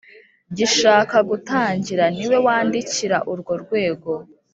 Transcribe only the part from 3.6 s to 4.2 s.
rwego